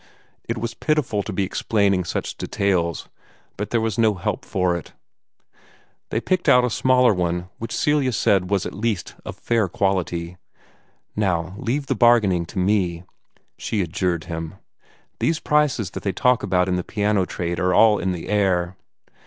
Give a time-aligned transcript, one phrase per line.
[0.45, 3.07] It was pitiful to be explaining such details,
[3.55, 4.93] but there was no help for it.
[6.09, 10.37] They picked out a smaller one, which Celia said was at least of fair quality.
[11.15, 13.03] "Now leave all the bargaining to me,"
[13.59, 14.55] she adjured him.
[15.19, 18.75] "These prices that they talk about in the piano trade are all in the air.